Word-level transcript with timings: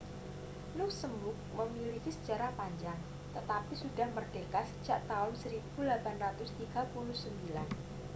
luksemburg 0.81 1.37
memiliki 1.57 2.09
sejarah 2.15 2.49
panjang 2.59 2.97
tetapi 3.37 3.73
sudah 3.83 4.07
merdeka 4.17 4.61
sejak 4.65 4.97
tahun 5.05 5.37
1839 5.77 6.41